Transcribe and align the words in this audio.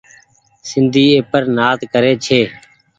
سندي 0.69 1.05
اي 1.13 1.19
پر 1.31 1.43
نآز 1.57 1.79
ڪري 1.93 2.13
ڇي۔ 2.25 2.41